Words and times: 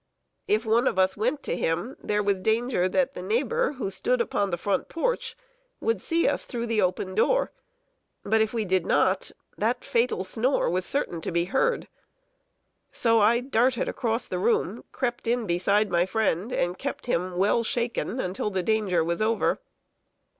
If 0.47 0.65
one 0.65 0.87
of 0.87 0.97
us 0.97 1.15
went 1.15 1.43
to 1.43 1.55
him, 1.55 1.95
there 2.01 2.23
was 2.23 2.41
danger 2.41 2.89
that 2.89 3.13
the 3.13 3.21
neighbor, 3.21 3.73
who 3.73 3.91
stood 3.91 4.19
upon 4.19 4.49
the 4.49 4.57
front 4.57 4.89
porch, 4.89 5.37
would 5.79 6.01
see 6.01 6.27
us 6.27 6.47
through 6.47 6.65
the 6.65 6.81
open 6.81 7.13
door; 7.13 7.51
but 8.23 8.41
if 8.41 8.51
we 8.51 8.65
did 8.65 8.83
not, 8.83 9.29
that 9.59 9.85
fatal 9.85 10.23
snore 10.23 10.71
was 10.71 10.85
certain 10.85 11.21
to 11.21 11.31
be 11.31 11.45
heard. 11.45 11.87
So 12.91 13.19
I 13.19 13.41
darted 13.41 13.87
across 13.87 14.27
the 14.27 14.39
room, 14.39 14.83
crept 14.91 15.27
in 15.27 15.45
beside 15.45 15.91
my 15.91 16.07
friend, 16.07 16.51
and 16.51 16.79
kept 16.79 17.05
him 17.05 17.37
well 17.37 17.63
shaken 17.63 18.19
until 18.19 18.49
the 18.49 18.63
danger 18.63 19.03
was 19.03 19.21
over. 19.21 19.59